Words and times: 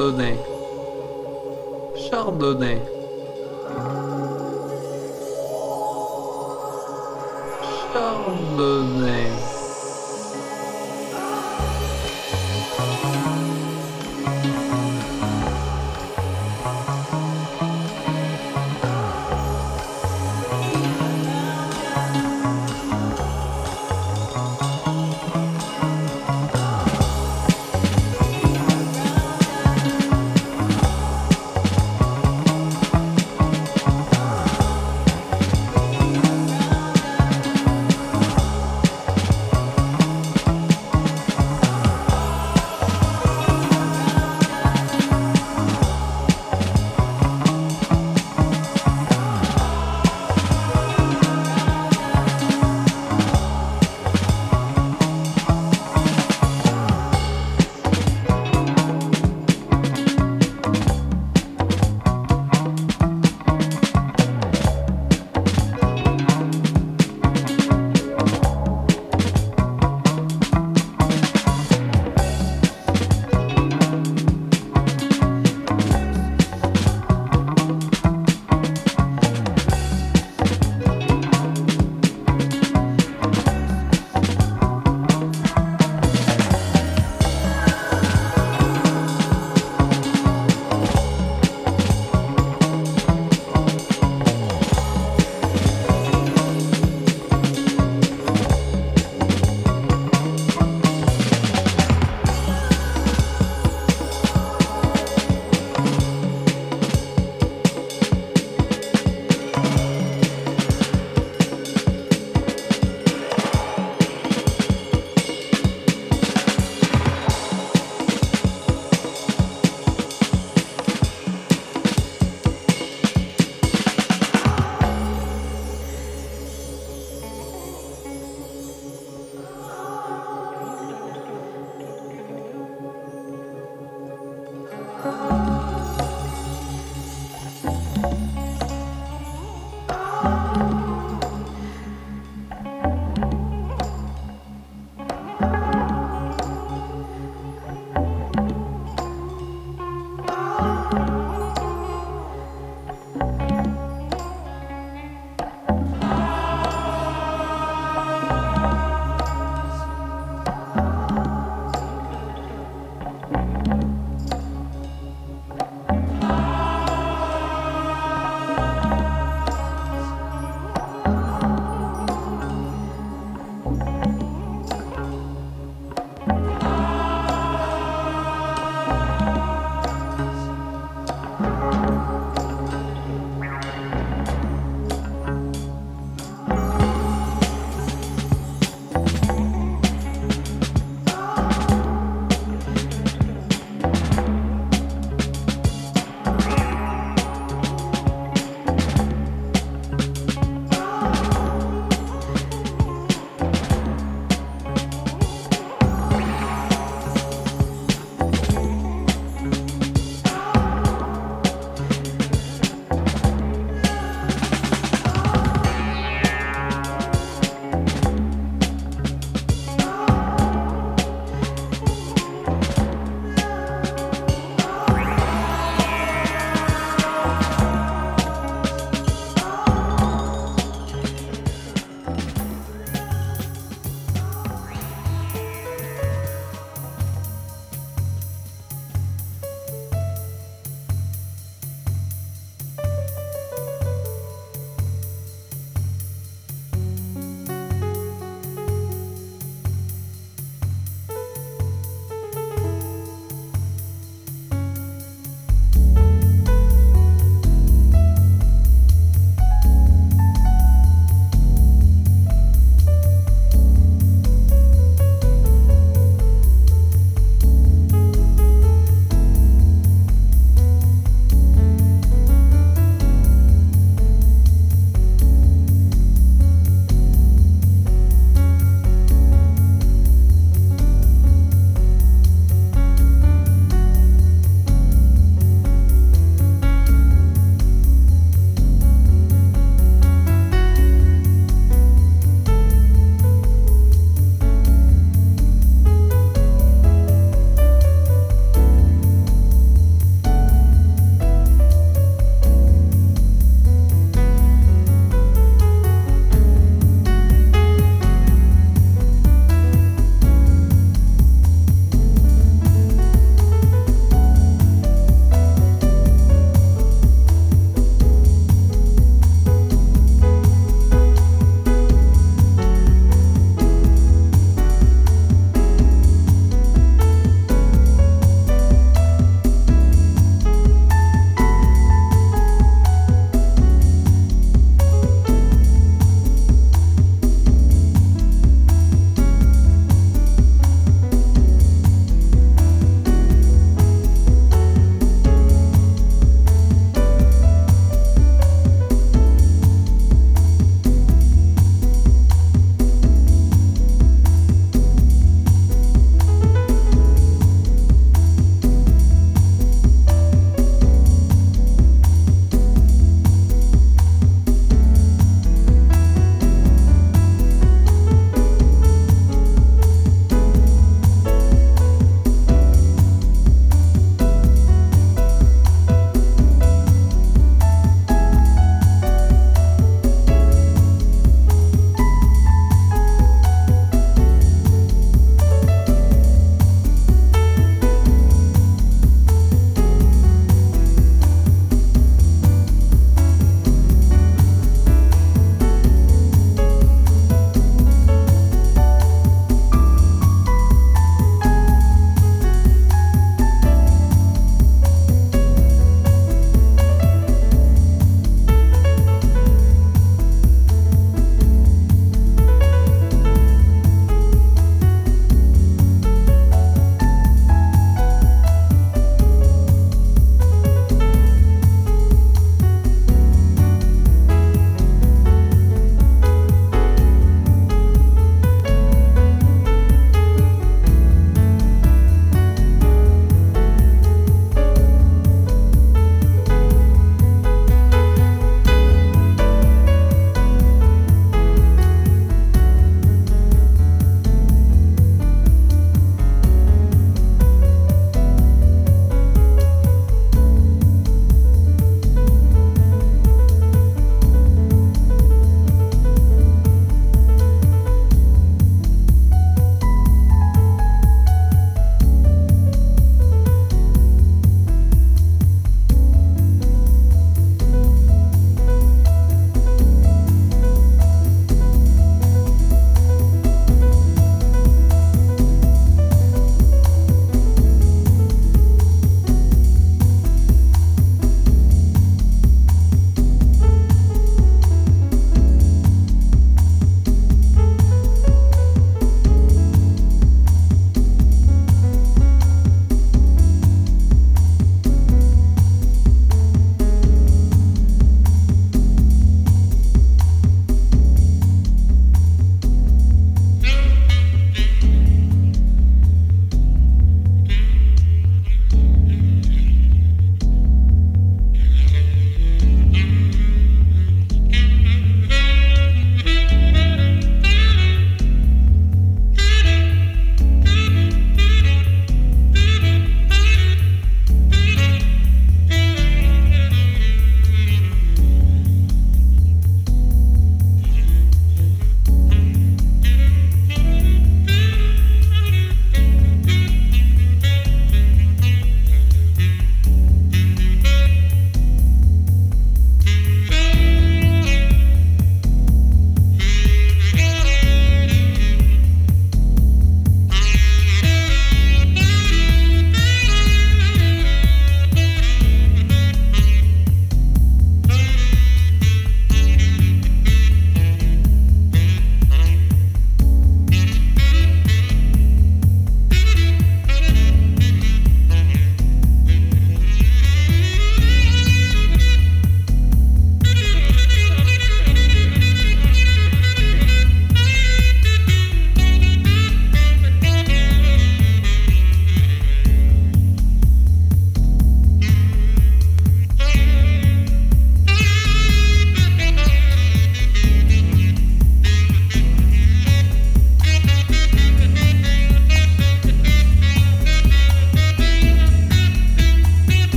Chardonnay. 0.00 0.40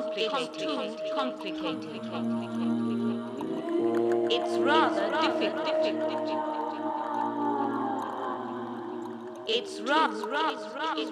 Complicated. 0.00 1.12
Complicated. 1.14 2.00
It's 4.32 4.58
rather 4.58 5.10
difficult. 5.20 5.70
It's 9.52 9.80
rather, 9.80 10.28
rather, 10.28 10.70
rather, 10.74 11.02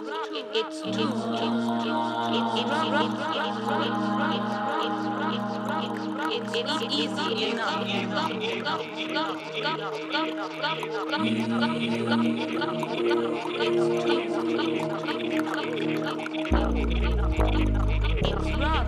it's 0.55 0.81
too, 0.81 0.89
it's, 0.89 0.99
it's, 0.99 1.65
it's, 2.29 2.61
it's, 2.61 2.85
it's, 2.89 3.49
it's 3.49 3.79
it's, 6.31 6.55
it's, 6.55 6.55
it's 6.55 6.69
not 6.69 6.83
easy 6.93 7.51
enough. 7.51 7.99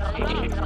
It's 0.02 0.18
rather, 0.18 0.59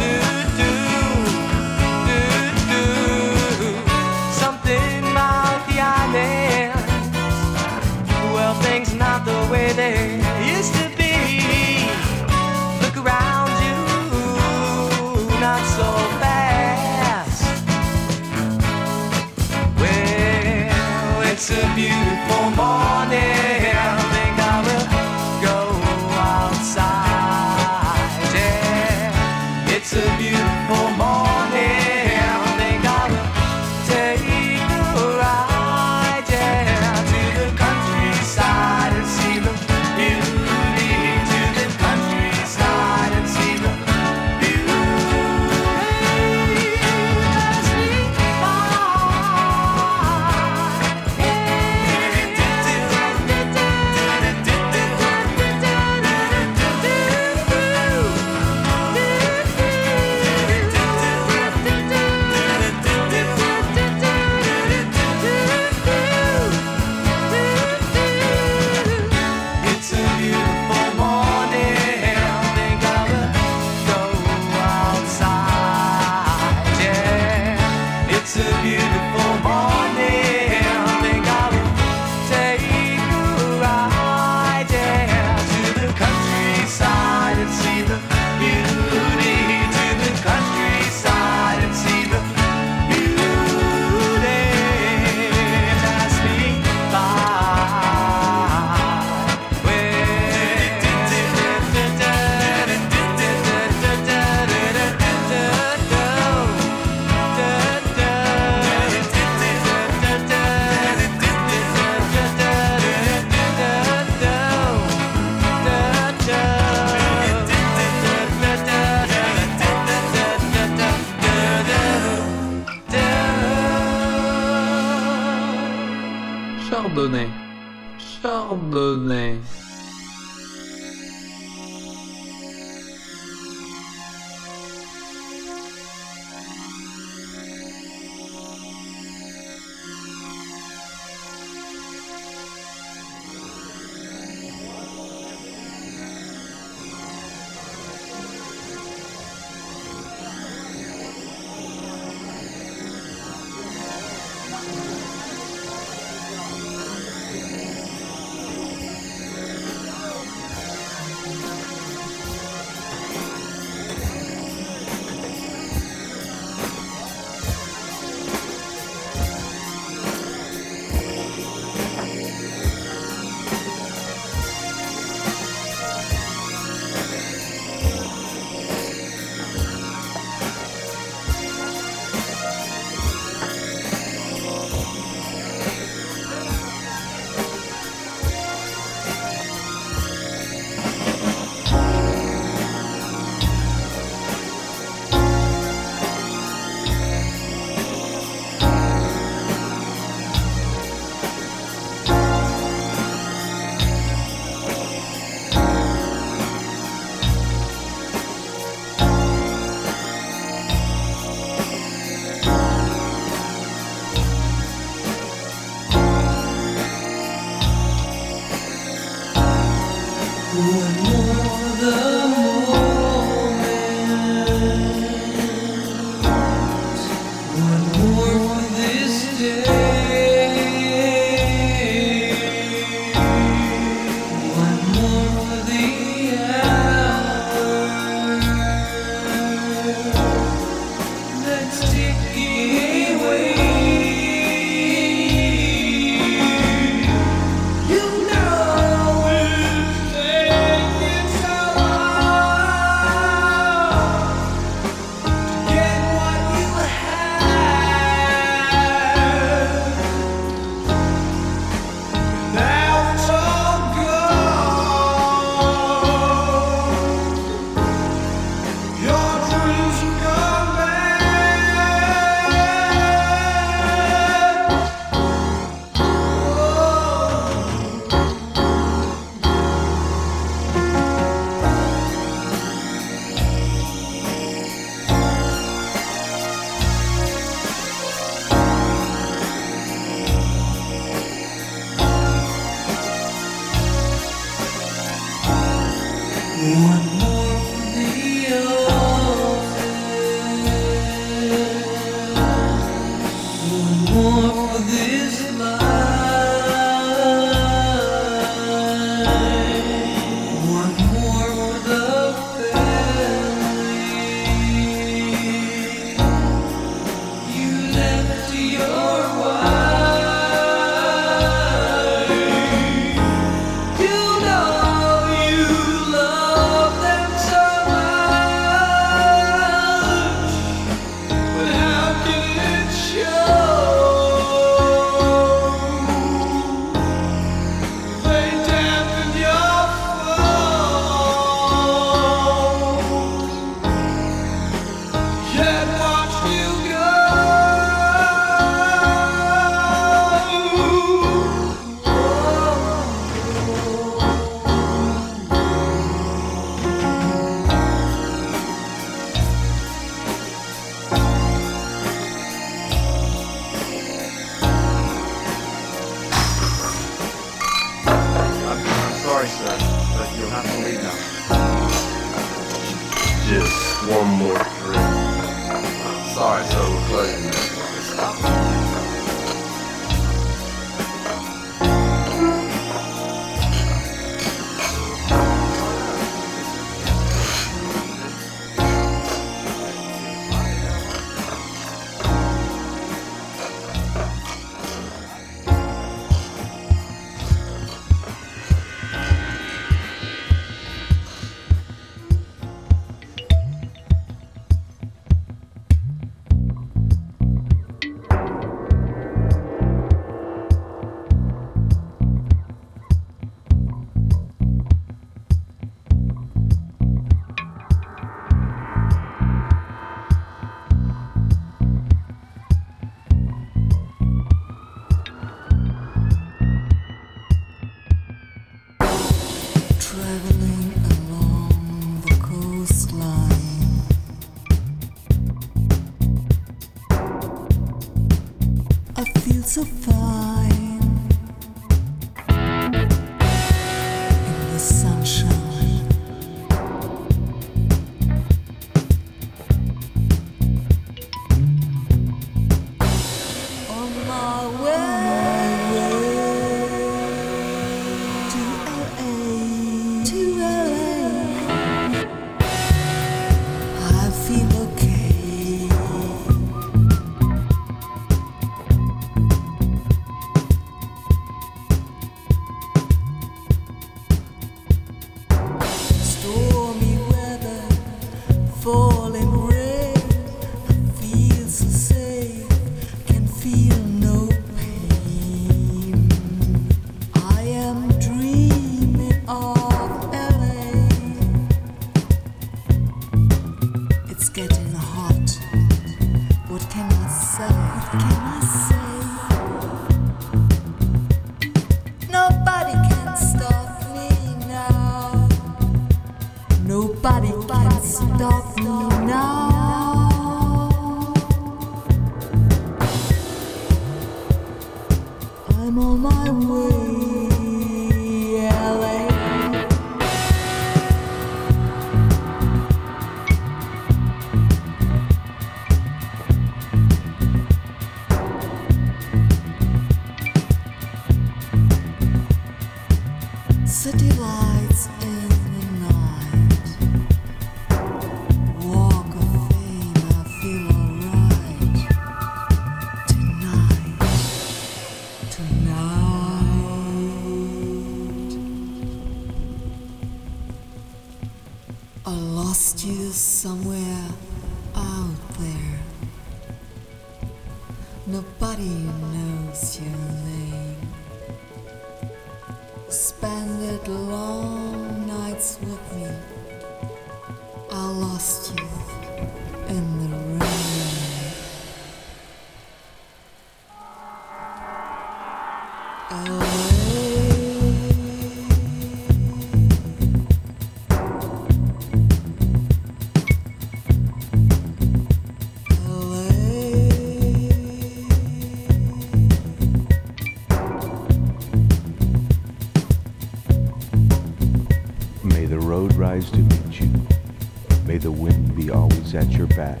at 599.34 599.50
your 599.52 599.66
back, 599.68 600.00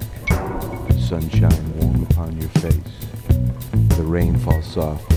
sunshine 0.98 1.76
warm 1.76 2.02
upon 2.10 2.36
your 2.40 2.48
face. 2.50 2.76
The 3.96 4.02
rain 4.02 4.36
falls 4.38 4.66
soft 4.66 5.09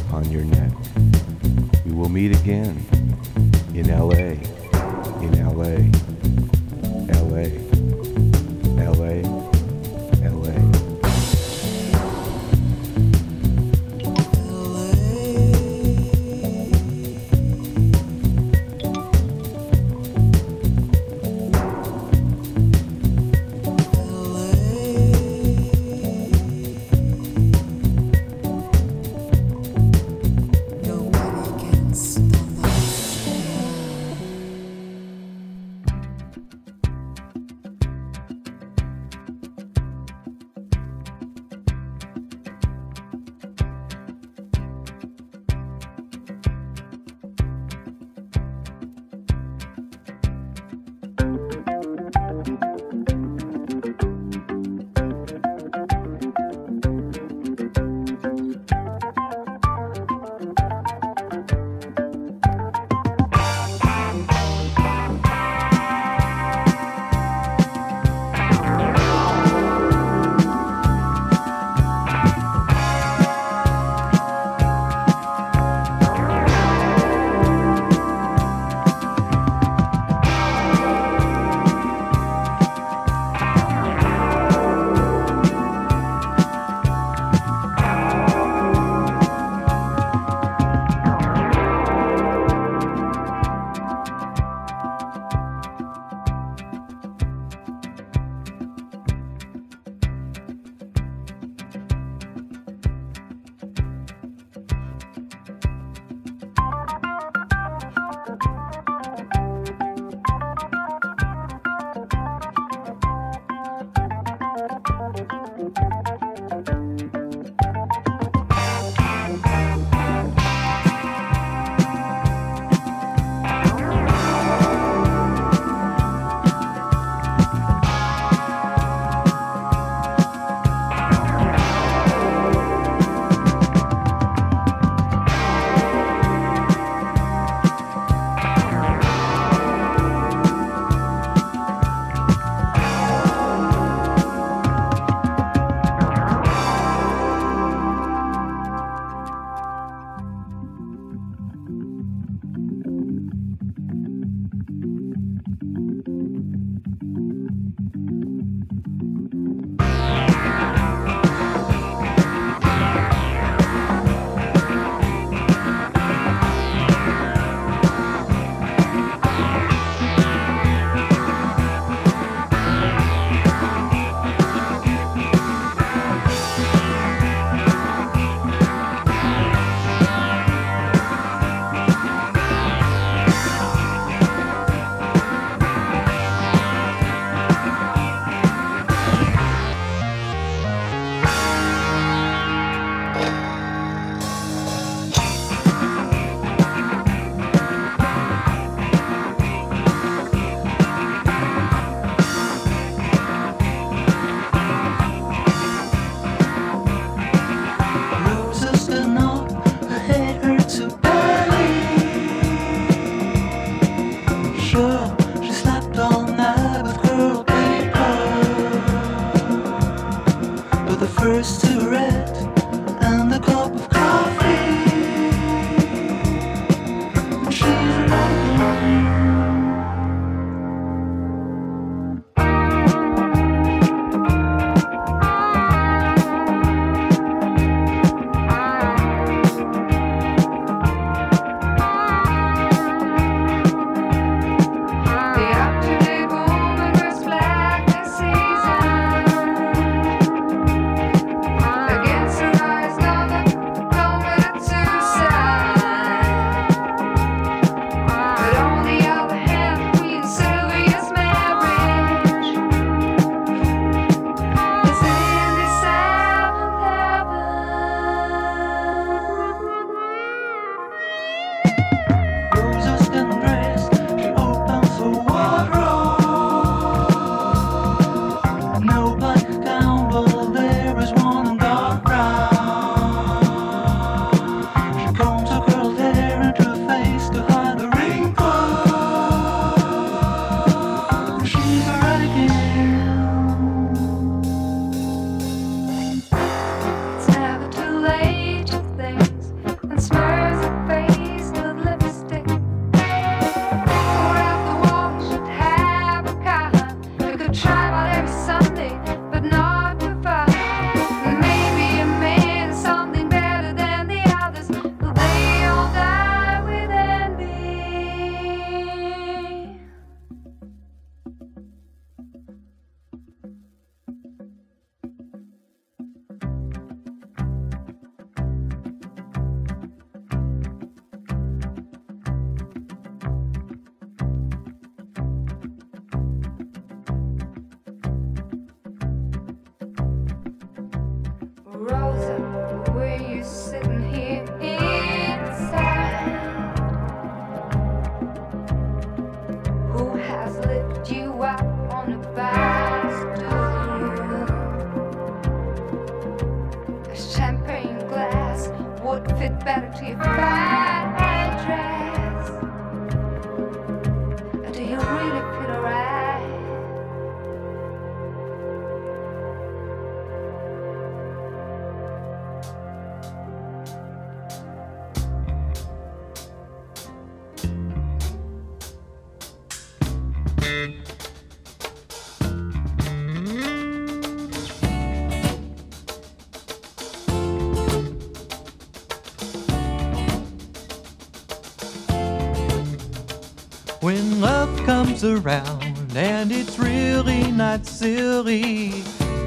around 395.24 396.16
and 396.16 396.52
it's 396.52 396.78
really 396.78 397.52
not 397.52 397.86
silly. 397.86 398.92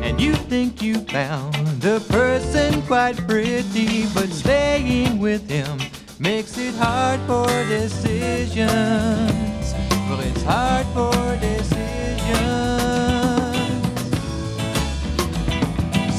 And 0.03 0.21
you 0.21 0.35
think 0.35 0.83
you 0.83 0.97
found 0.97 1.85
a 1.85 2.01
person 2.01 2.83
quite 2.83 3.17
pretty, 3.29 4.07
but 4.15 4.29
staying 4.31 5.19
with 5.19 5.49
him 5.49 5.79
makes 6.19 6.57
it 6.59 6.75
hard 6.77 7.21
for 7.23 7.47
decisions. 7.69 8.71
Well, 10.09 10.21
it's 10.21 10.43
hard 10.43 10.87
for 10.95 11.13
decisions. 11.41 11.77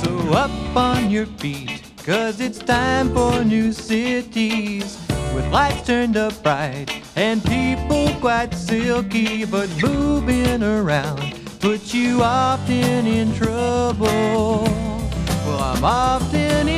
So 0.02 0.34
up 0.34 0.76
on 0.76 1.10
your 1.10 1.26
feet, 1.26 1.82
cause 2.06 2.40
it's 2.40 2.60
time 2.60 3.14
for 3.14 3.44
new 3.44 3.72
cities 3.72 4.98
with 5.34 5.52
lights 5.52 5.86
turned 5.86 6.18
up 6.18 6.34
bright 6.42 6.90
and 7.16 7.44
people 7.46 8.10
quite 8.20 8.54
silky 8.68 9.46
but 9.46 9.70
moving 9.82 10.62
around 10.62 11.34
put 11.62 11.94
you 11.94 12.22
often 12.22 13.08
in 13.08 13.34
trouble. 13.34 14.64
Well, 15.46 15.60
I'm 15.60 15.86
often 15.86 16.68
in 16.68 16.77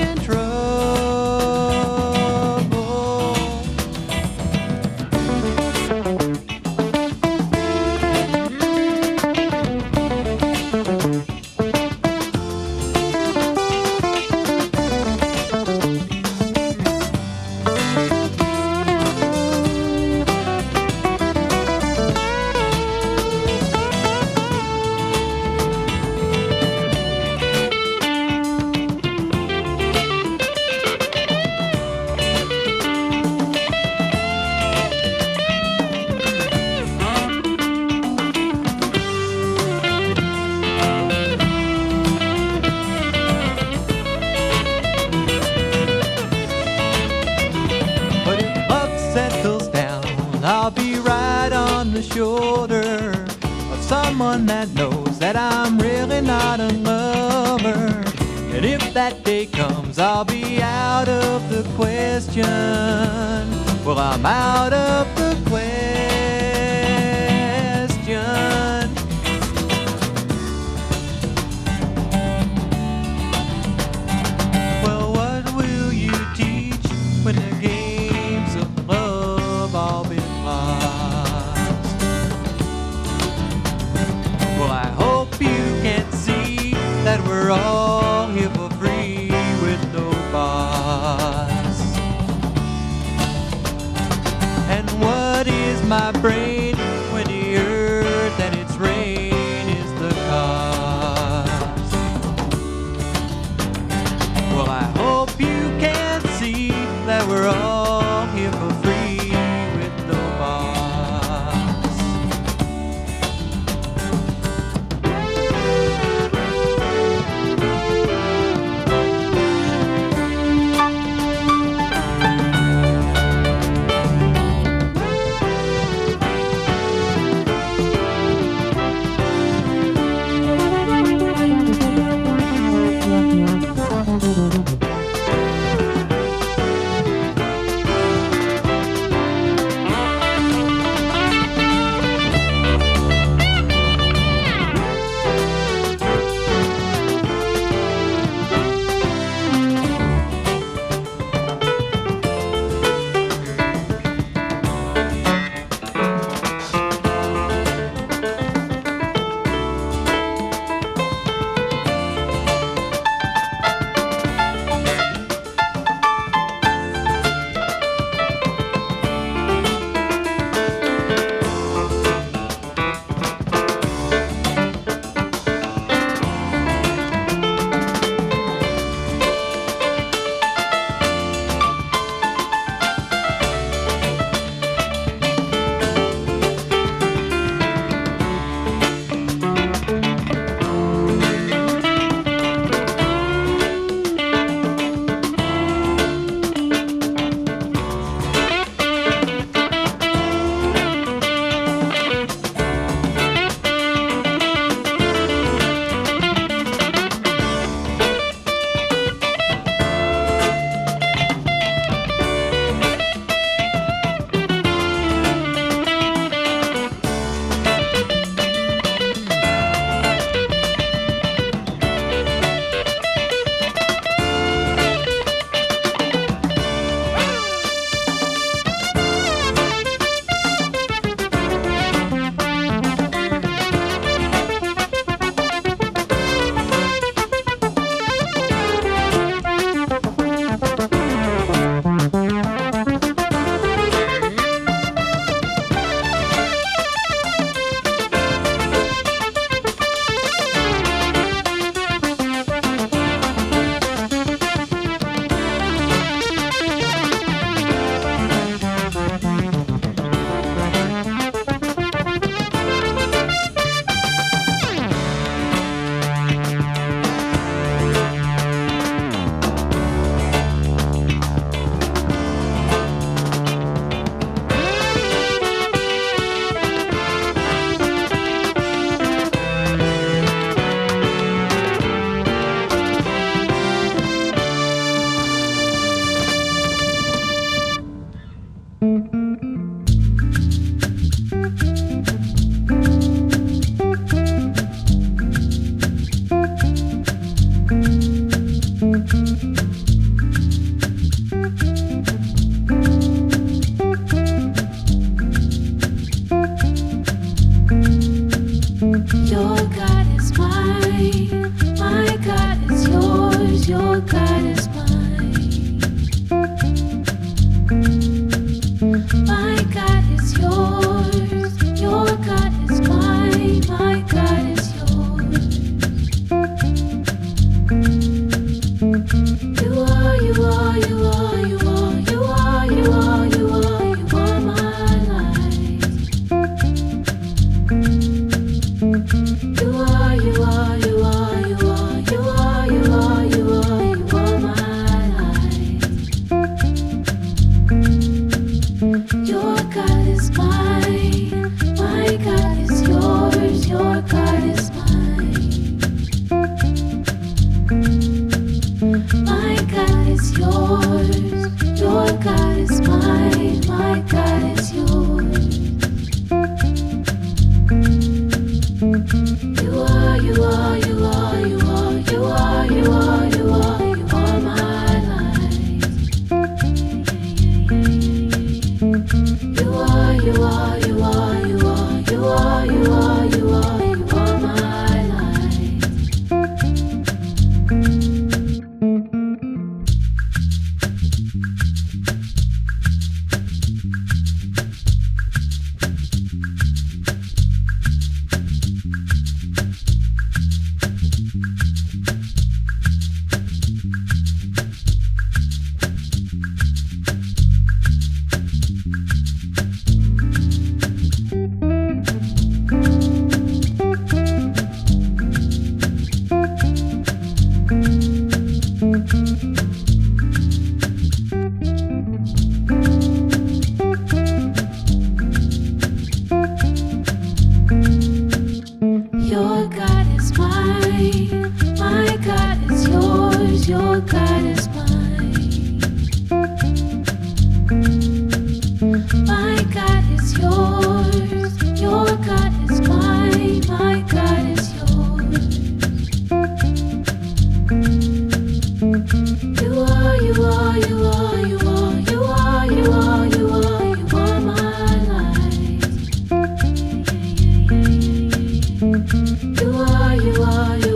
Юла, 459.30 460.16
Юла, 460.16 460.76
Юла. 460.78 460.89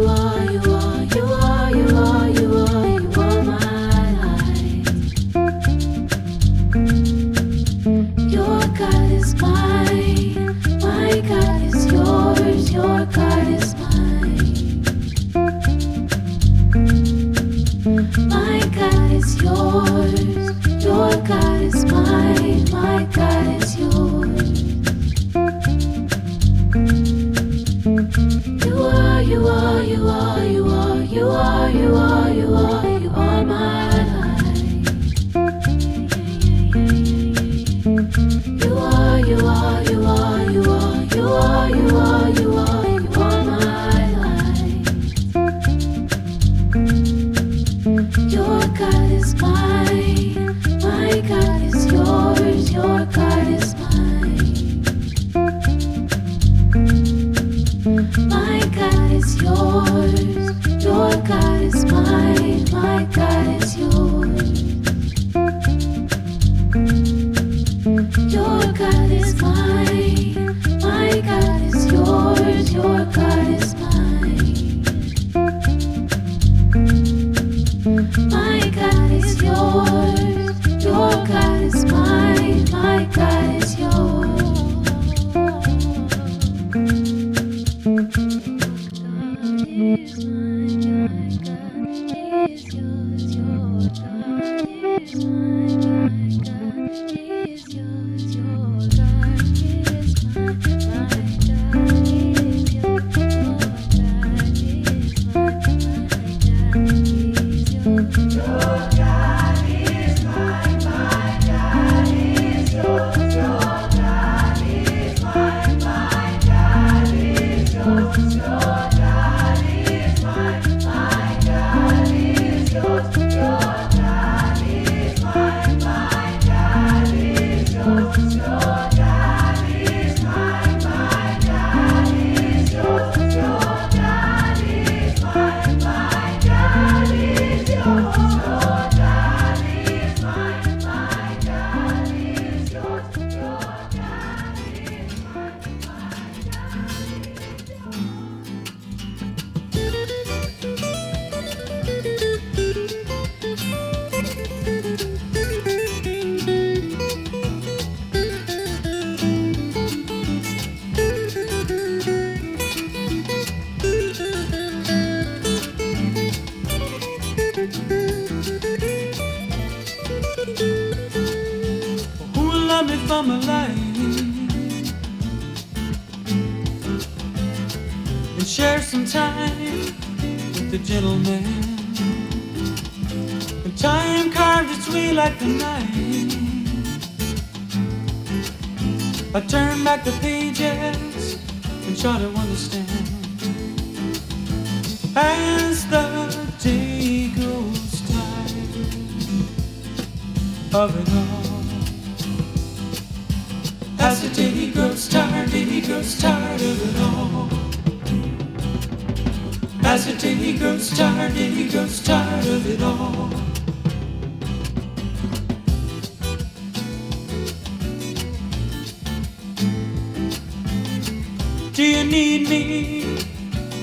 Do 221.74 221.84
you 221.84 222.04
need 222.04 222.50
me 222.50 223.02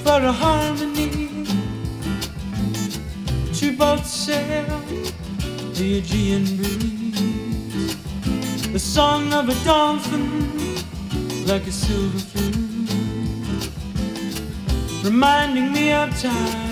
for 0.04 0.22
a 0.22 0.30
harmony? 0.30 1.08
To 3.54 3.76
both 3.76 4.06
sail 4.06 4.80
the 5.74 5.98
Aegean 5.98 6.44
breeze, 6.56 8.68
the 8.72 8.78
song 8.78 9.32
of 9.32 9.48
a 9.48 9.54
dolphin 9.64 10.46
like 11.46 11.66
a 11.66 11.72
silver 11.72 12.20
flute, 12.20 12.88
reminding 15.02 15.72
me 15.72 15.92
of 15.92 16.16
time. 16.22 16.69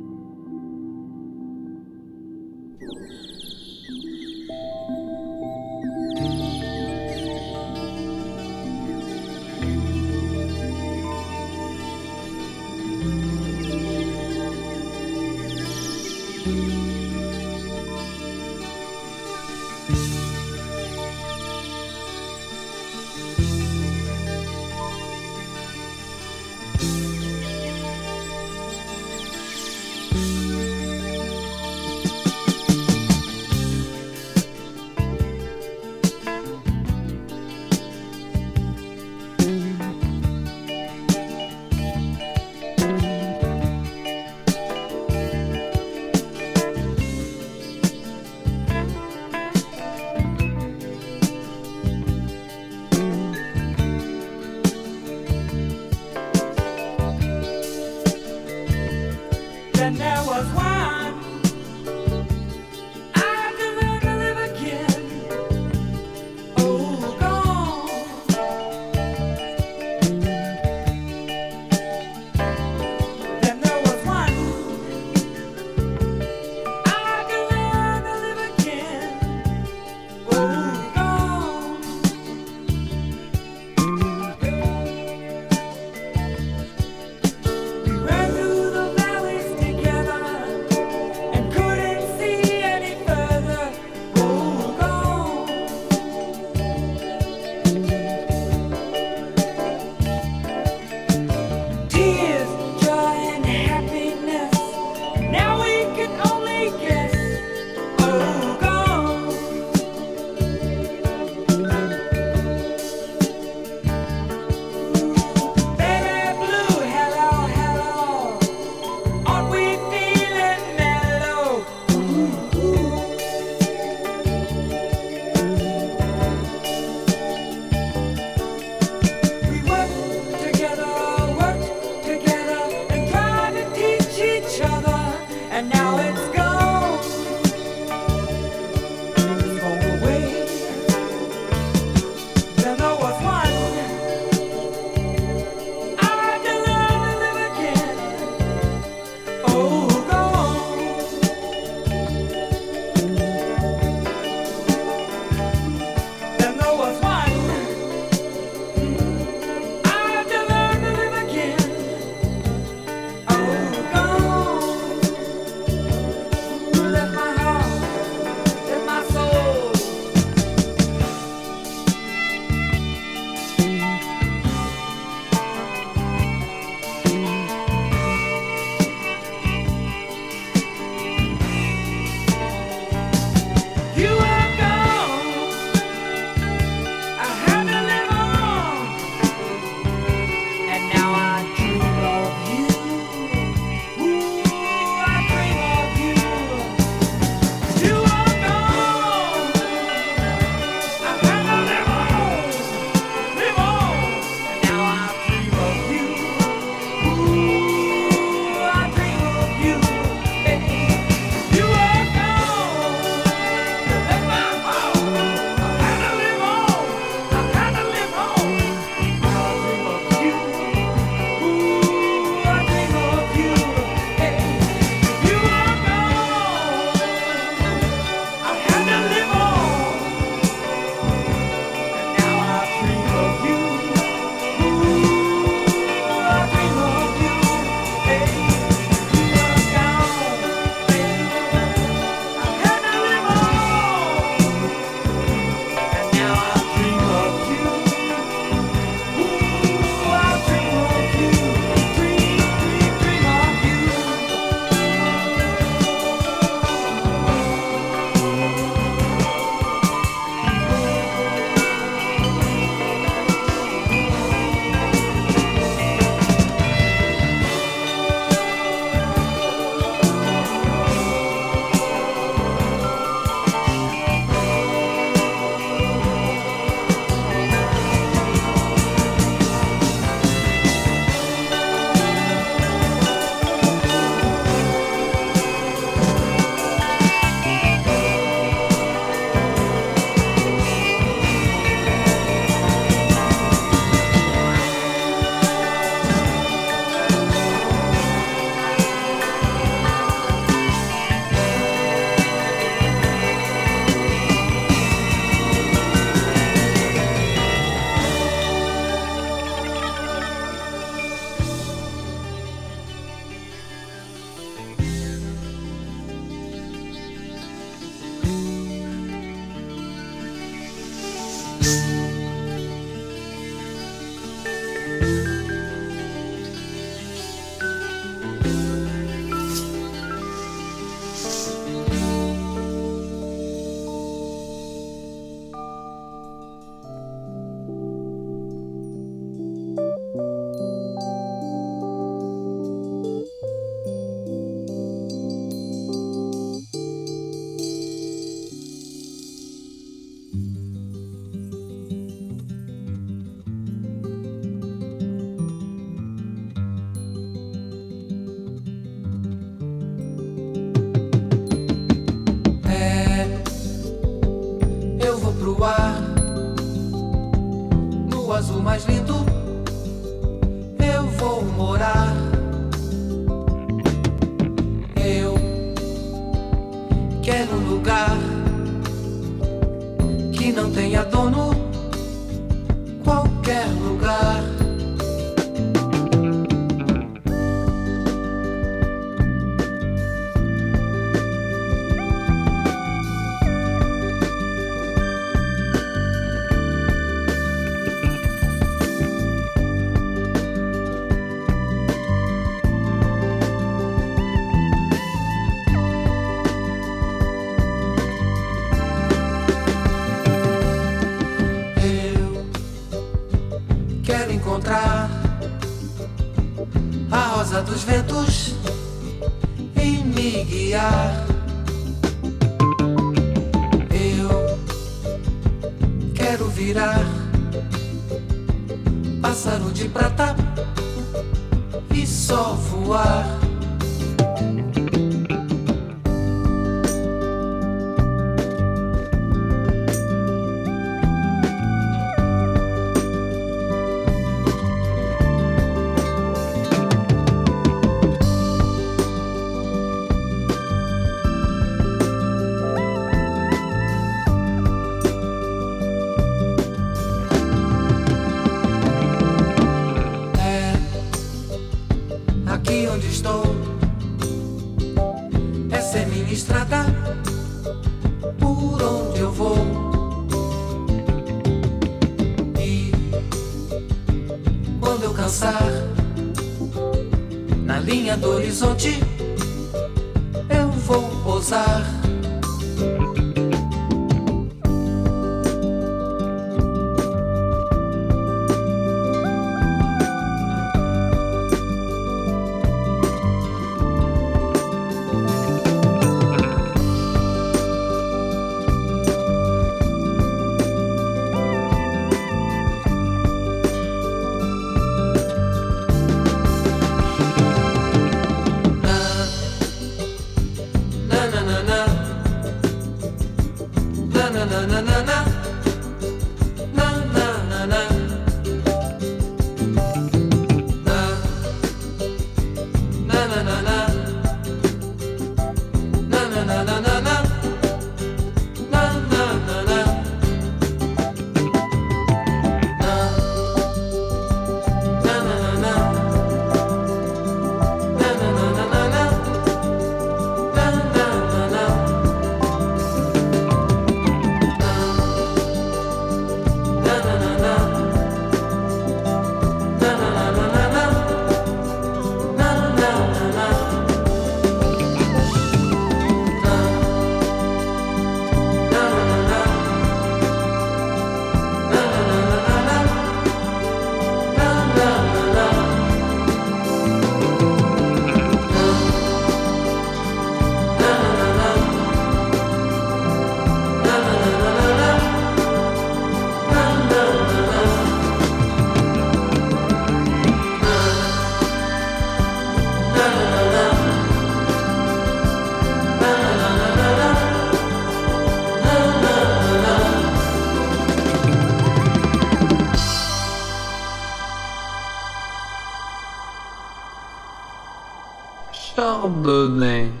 the 599.23 599.49
name. 599.49 600.00